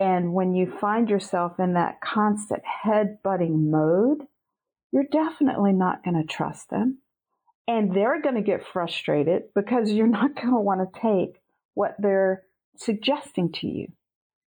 [0.00, 4.22] And when you find yourself in that constant head butting mode,
[4.90, 6.98] you're definitely not going to trust them.
[7.68, 11.40] And they're going to get frustrated because you're not going to want to take
[11.74, 12.42] what they're
[12.76, 13.92] suggesting to you.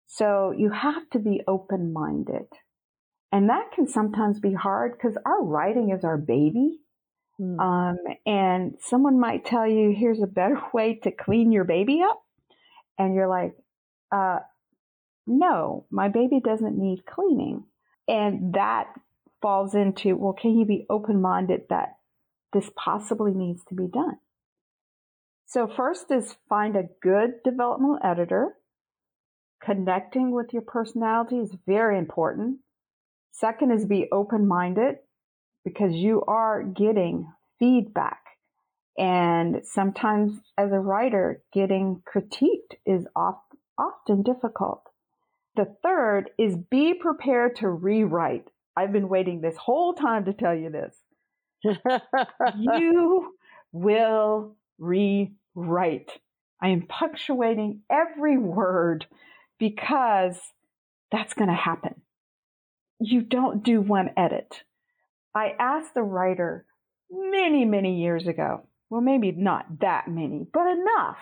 [0.08, 2.48] So you have to be open minded.
[3.34, 6.78] And that can sometimes be hard because our writing is our baby.
[7.42, 7.60] Mm.
[7.60, 12.22] Um, and someone might tell you, here's a better way to clean your baby up.
[13.00, 13.56] And you're like,
[14.12, 14.38] uh,
[15.26, 17.64] no, my baby doesn't need cleaning.
[18.08, 18.94] And that
[19.42, 21.96] falls into, well, can you be open minded that
[22.54, 24.18] this possibly needs to be done?
[25.48, 28.58] So, first is find a good developmental editor.
[29.64, 32.60] Connecting with your personality is very important.
[33.34, 34.98] Second is be open minded
[35.66, 38.20] because you are getting feedback.
[38.98, 44.84] And sometimes, as a writer, getting critiqued is oft- often difficult.
[45.56, 48.50] The third is be prepared to rewrite.
[48.78, 50.96] I've been waiting this whole time to tell you this.
[52.56, 53.34] you
[53.72, 56.12] will rewrite.
[56.62, 59.08] I am punctuating every word
[59.58, 60.40] because
[61.12, 62.03] that's going to happen.
[63.06, 64.64] You don't do one edit.
[65.36, 66.66] I asked the writer
[67.12, 71.18] many, many years ago, well, maybe not that many, but enough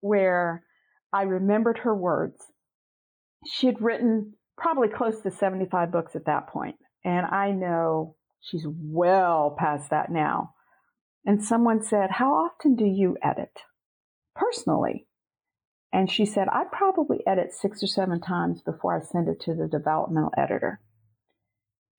[0.00, 0.64] where
[1.12, 2.42] I remembered her words.
[3.46, 8.66] She had written probably close to 75 books at that point, And I know she's
[8.66, 10.54] well past that now.
[11.26, 13.60] And someone said, How often do you edit
[14.34, 15.06] personally?
[15.92, 19.54] And she said, I probably edit six or seven times before I send it to
[19.54, 20.80] the developmental editor.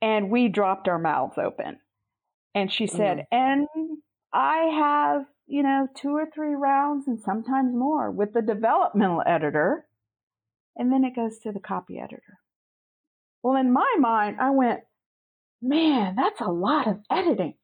[0.02, 1.80] And we dropped our mouths open.
[2.56, 3.26] And she said, mm.
[3.32, 3.68] and
[4.34, 9.86] I have, you know, two or three rounds and sometimes more with the developmental editor.
[10.76, 12.40] And then it goes to the copy editor.
[13.44, 14.82] Well, in my mind, I went,
[15.62, 17.56] man, that's a lot of editing.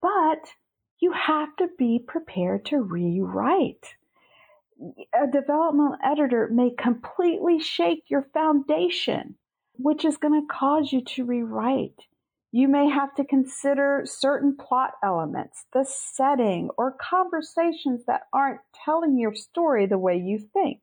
[0.00, 0.48] But
[1.00, 3.94] you have to be prepared to rewrite.
[5.14, 9.36] A developmental editor may completely shake your foundation,
[9.76, 12.06] which is going to cause you to rewrite.
[12.50, 19.18] You may have to consider certain plot elements, the setting, or conversations that aren't telling
[19.18, 20.80] your story the way you think.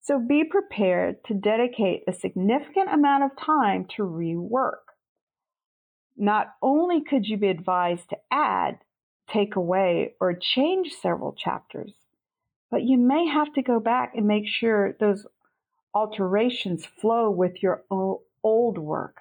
[0.00, 4.82] So be prepared to dedicate a significant amount of time to rework.
[6.16, 8.78] Not only could you be advised to add,
[9.28, 11.92] take away, or change several chapters,
[12.72, 15.24] but you may have to go back and make sure those
[15.94, 19.18] alterations flow with your old work.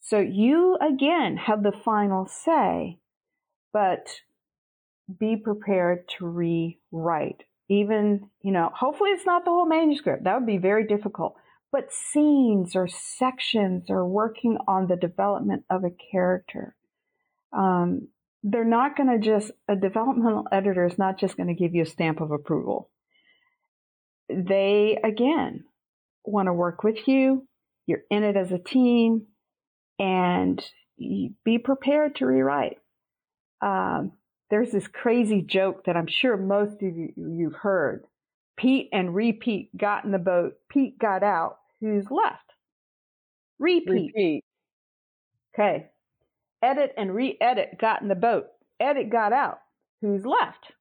[0.00, 2.98] So you again have the final say,
[3.72, 4.20] but
[5.18, 10.24] be prepared to rewrite even, you know, hopefully it's not the whole manuscript.
[10.24, 11.36] That would be very difficult.
[11.70, 16.74] But scenes or sections or working on the development of a character.
[17.52, 18.08] Um,
[18.42, 21.82] they're not going to just, a developmental editor is not just going to give you
[21.82, 22.88] a stamp of approval.
[24.28, 25.64] They, again,
[26.24, 27.46] want to work with you.
[27.86, 29.26] You're in it as a team
[29.98, 30.62] and
[30.98, 32.78] be prepared to rewrite.
[33.62, 34.12] Um,
[34.50, 38.04] there's this crazy joke that I'm sure most of you, you've heard.
[38.56, 40.54] Pete and repeat got in the boat.
[40.68, 41.58] Pete got out.
[41.80, 42.52] Who's left?
[43.58, 44.12] Repeat.
[44.14, 44.44] Repeat.
[45.54, 45.86] Okay.
[46.62, 48.46] Edit and re edit got in the boat.
[48.80, 49.60] Edit got out.
[50.00, 50.72] who's left?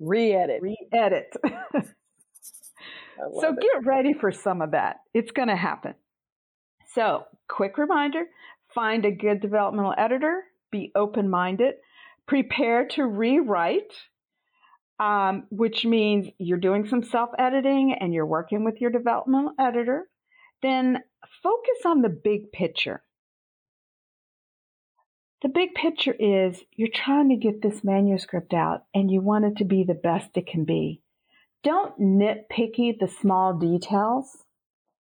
[0.00, 0.62] Re-edit.
[0.62, 1.34] Re-edit.
[3.40, 3.60] so it.
[3.60, 5.00] get ready for some of that.
[5.14, 5.94] It's going to happen.
[6.94, 8.24] So, quick reminder
[8.74, 11.74] find a good developmental editor, be open minded,
[12.26, 13.92] prepare to rewrite,
[15.00, 20.08] um, which means you're doing some self editing and you're working with your developmental editor.
[20.62, 20.98] Then
[21.42, 23.02] focus on the big picture.
[25.40, 29.56] The big picture is you're trying to get this manuscript out and you want it
[29.58, 31.00] to be the best it can be.
[31.64, 34.44] Don't nitpicky the small details.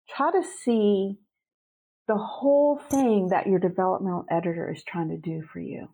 [0.09, 1.17] Try to see
[2.07, 5.89] the whole thing that your developmental editor is trying to do for you.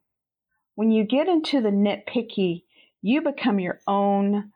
[0.75, 2.63] When you get into the nitpicky,
[3.01, 4.51] you become your own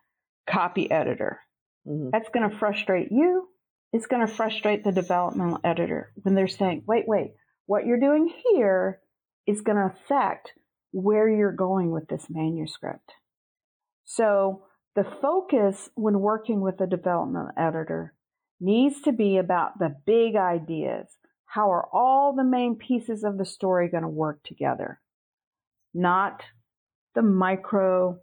[0.49, 1.39] copy editor.
[1.87, 2.09] Mm-hmm.
[2.11, 3.47] That's going to frustrate you.
[3.91, 7.33] It's going to frustrate the developmental editor when they're saying, wait, wait,
[7.67, 8.99] what you're doing here
[9.45, 10.53] is going to affect
[10.91, 13.11] where you're going with this manuscript.
[14.05, 14.63] So
[14.95, 18.13] the focus when working with a development editor
[18.59, 21.07] needs to be about the big ideas.
[21.45, 24.99] How are all the main pieces of the story going to work together?
[25.93, 26.43] Not
[27.15, 28.19] the micro,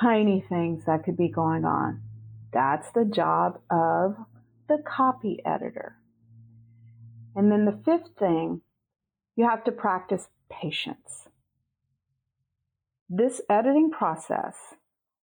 [0.00, 2.02] tiny things that could be going on.
[2.52, 4.16] That's the job of
[4.68, 5.96] the copy editor.
[7.34, 8.60] And then the fifth thing,
[9.36, 11.28] you have to practice patience.
[13.08, 14.56] This editing process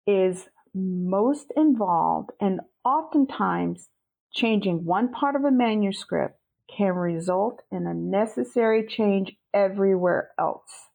[0.05, 0.47] is
[0.77, 3.89] most involved and oftentimes
[4.33, 6.39] changing one part of a manuscript
[6.75, 10.89] can result in a necessary change everywhere else.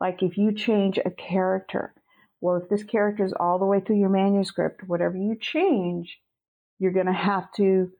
[0.00, 1.94] Like if you change a character,
[2.40, 6.18] well, if this character is all the way through your manuscript, whatever you change,
[6.78, 7.90] you're going to have to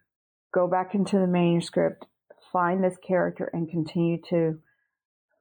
[0.53, 2.07] go back into the manuscript,
[2.53, 4.59] find this character, and continue to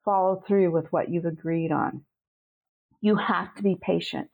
[0.03, 2.01] follow through with what you've agreed on.
[3.01, 4.29] You have to be patient.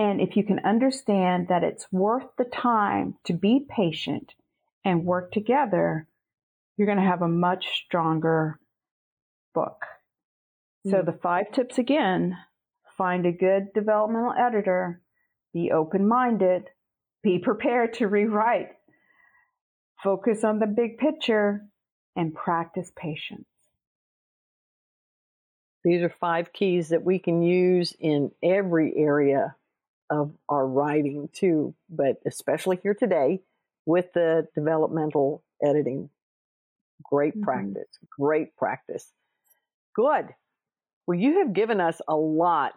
[0.00, 4.32] And if you can understand that it's worth the time to be patient
[4.82, 6.08] and work together,
[6.78, 8.58] you're going to have a much stronger
[9.54, 9.82] book.
[10.86, 10.90] Mm-hmm.
[10.92, 12.34] So, the five tips again
[12.96, 15.02] find a good developmental editor,
[15.52, 16.70] be open minded,
[17.22, 18.70] be prepared to rewrite,
[20.02, 21.66] focus on the big picture,
[22.16, 23.44] and practice patience.
[25.84, 29.56] These are five keys that we can use in every area
[30.10, 33.40] of our writing too, but especially here today
[33.86, 36.10] with the developmental editing.
[37.02, 37.44] Great mm-hmm.
[37.44, 37.98] practice.
[38.18, 39.10] Great practice.
[39.94, 40.26] Good.
[41.06, 42.74] Well, you have given us a lot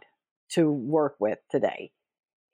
[0.51, 1.91] to work with today.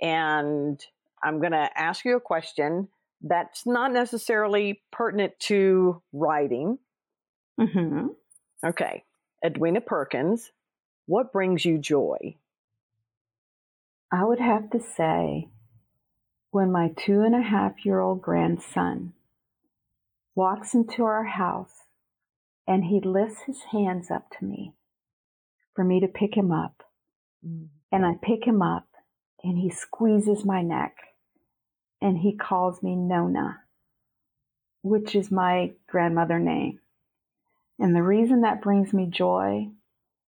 [0.01, 0.84] And
[1.21, 2.88] I'm going to ask you a question
[3.21, 6.80] that's not necessarily pertinent to writing.
[7.59, 8.07] Mm-hmm.
[8.65, 9.03] Okay.
[9.45, 10.51] Edwina Perkins,
[11.05, 12.36] what brings you joy?
[14.12, 15.49] I would have to say
[16.51, 19.14] when my two and a half year old grandson
[20.34, 21.84] walks into our house
[22.68, 24.74] and he lifts his hands up to me
[25.76, 26.84] for me to pick him up.
[27.45, 27.68] Mm.
[27.91, 28.88] And I pick him up
[29.43, 30.95] and he squeezes my neck
[32.01, 33.60] and he calls me Nona,
[34.82, 36.80] which is my grandmother name.
[37.78, 39.70] And the reason that brings me joy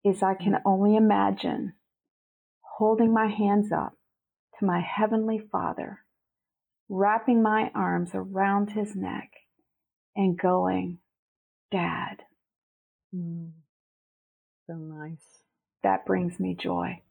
[0.04, 1.74] is I can only imagine
[2.80, 3.94] holding my hands up
[4.58, 6.00] to my Heavenly Father,
[6.88, 9.32] wrapping my arms around his neck
[10.16, 10.98] and going,
[11.74, 12.24] Dad.
[13.14, 13.52] Mm,
[14.66, 15.44] so nice.
[15.84, 17.02] That brings me joy.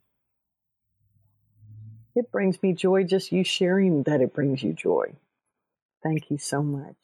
[2.16, 5.16] It brings me joy just you sharing that it brings you joy.
[6.02, 6.96] Thank you so much.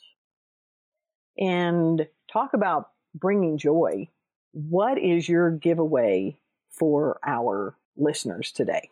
[1.36, 4.08] And talk about bringing joy,
[4.52, 6.38] what is your giveaway
[6.70, 8.90] for our listeners today?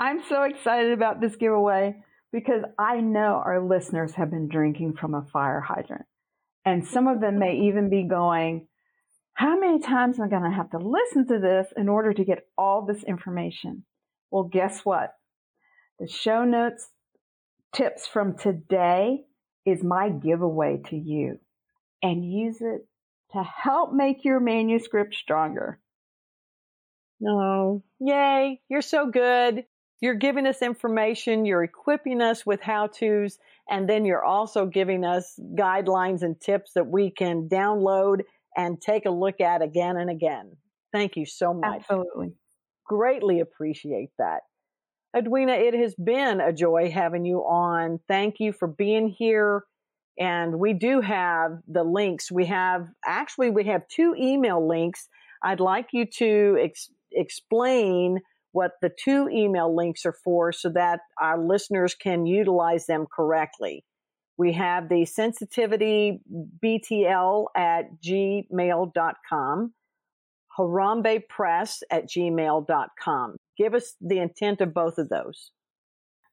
[0.00, 1.96] I'm so excited about this giveaway
[2.32, 6.06] because I know our listeners have been drinking from a fire hydrant.
[6.64, 8.66] And some of them may even be going,
[9.34, 12.24] How many times am I going to have to listen to this in order to
[12.24, 13.84] get all this information?
[14.30, 15.14] Well, guess what?
[16.00, 16.88] The show notes
[17.72, 19.24] tips from today
[19.64, 21.38] is my giveaway to you
[22.02, 22.86] and use it
[23.32, 25.78] to help make your manuscript stronger.
[27.20, 27.82] No.
[28.00, 29.64] Yay, you're so good.
[30.00, 33.38] You're giving us information, you're equipping us with how to's,
[33.70, 38.20] and then you're also giving us guidelines and tips that we can download
[38.56, 40.56] and take a look at again and again.
[40.92, 41.80] Thank you so much.
[41.80, 42.34] Absolutely.
[42.86, 44.40] Greatly appreciate that.
[45.16, 48.00] Edwina, it has been a joy having you on.
[48.08, 49.64] Thank you for being here
[50.18, 52.30] and we do have the links.
[52.30, 55.08] We have actually we have two email links.
[55.42, 58.20] I'd like you to ex- explain
[58.52, 63.84] what the two email links are for so that our listeners can utilize them correctly.
[64.36, 66.20] We have the sensitivity
[66.64, 69.74] BTL at gmail.com,
[70.58, 73.36] Harambee Press at gmail.com.
[73.56, 75.50] Give us the intent of both of those.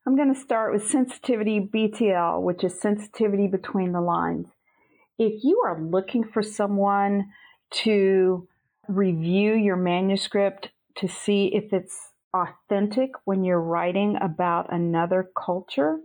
[0.05, 4.47] I'm going to start with sensitivity BTL, which is sensitivity between the lines.
[5.19, 7.25] If you are looking for someone
[7.83, 8.47] to
[8.87, 15.99] review your manuscript to see if it's authentic when you're writing about another culture,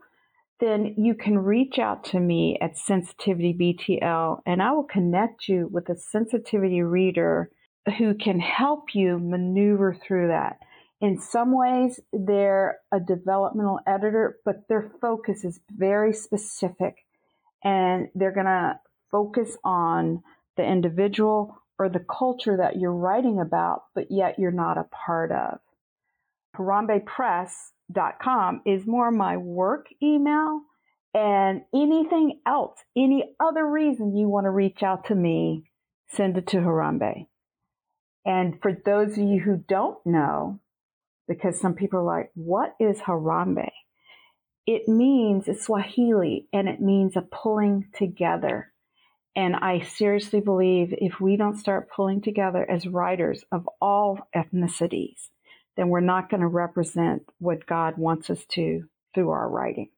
[0.60, 5.68] then you can reach out to me at Sensitivity BTL and I will connect you
[5.70, 7.50] with a sensitivity reader
[7.98, 10.58] who can help you maneuver through that.
[11.00, 16.96] In some ways, they're a developmental editor, but their focus is very specific
[17.62, 20.22] and they're going to focus on
[20.56, 25.32] the individual or the culture that you're writing about, but yet you're not a part
[25.32, 25.58] of.
[26.56, 30.62] HarambeePress.com is more my work email
[31.14, 35.64] and anything else, any other reason you want to reach out to me,
[36.08, 37.26] send it to Harambee.
[38.26, 40.60] And for those of you who don't know,
[41.26, 43.70] because some people are like, what is Harambee?
[44.66, 48.72] It means it's Swahili and it means a pulling together.
[49.36, 55.28] And I seriously believe if we don't start pulling together as writers of all ethnicities,
[55.76, 58.84] then we're not going to represent what God wants us to
[59.14, 59.90] through our writing.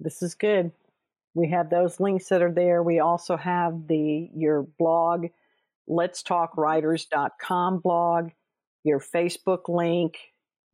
[0.00, 0.72] This is good.
[1.34, 2.82] We have those links that are there.
[2.82, 5.26] We also have the your blog,
[5.86, 8.30] let's talk writers.com blog,
[8.82, 10.18] your Facebook link,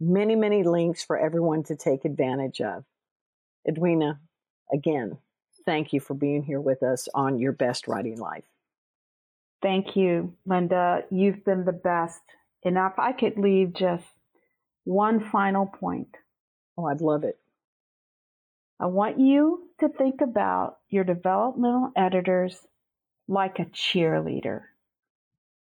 [0.01, 2.85] many, many links for everyone to take advantage of.
[3.69, 4.21] Edwina,
[4.73, 5.19] again,
[5.67, 8.45] thank you for being here with us on Your Best Writing Life.
[9.63, 11.05] Thank you, Linda.
[11.11, 12.21] You've been the best.
[12.65, 14.05] And if I could leave just
[14.85, 16.17] one final point.
[16.77, 17.39] Oh, I'd love it.
[18.79, 22.67] I want you to think about your developmental editors
[23.29, 24.63] like a cheerleader.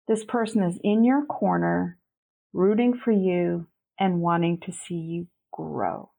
[0.09, 1.99] This person is in your corner,
[2.53, 3.67] rooting for you
[3.99, 6.11] and wanting to see you grow.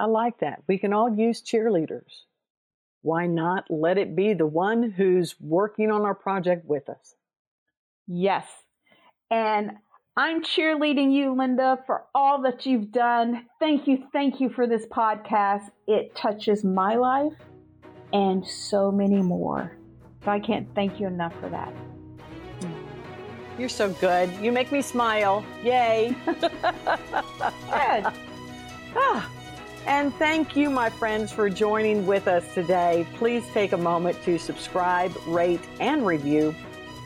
[0.00, 0.62] I like that.
[0.66, 2.22] We can all use cheerleaders.
[3.02, 7.14] Why not let it be the one who's working on our project with us?
[8.06, 8.46] Yes,
[9.30, 9.72] and
[10.16, 13.44] I'm cheerleading you, Linda, for all that you've done.
[13.58, 15.70] Thank you, thank you for this podcast.
[15.86, 17.34] It touches my life
[18.14, 19.76] and so many more.
[20.24, 21.74] So I can't thank you enough for that.
[23.58, 24.30] You're so good.
[24.40, 25.44] You make me smile.
[25.62, 26.16] Yay.
[26.24, 28.06] good.
[28.92, 29.30] Ah.
[29.90, 33.04] And thank you, my friends, for joining with us today.
[33.14, 36.54] Please take a moment to subscribe, rate, and review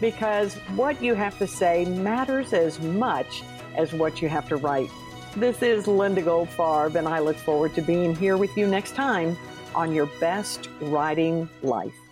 [0.03, 3.43] because what you have to say matters as much
[3.75, 4.91] as what you have to write.
[5.35, 9.35] This is Linda Goldfarb, and I look forward to being here with you next time
[9.75, 12.04] on Your Best Writing Life.